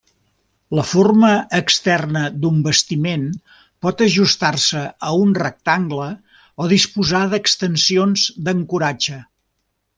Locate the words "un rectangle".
5.27-6.11